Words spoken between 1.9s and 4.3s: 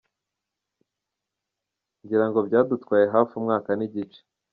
Ngira ngo byadutwaye hafi umwaka n’igice.